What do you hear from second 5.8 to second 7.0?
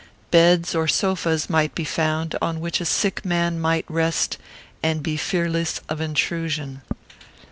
of intrusion.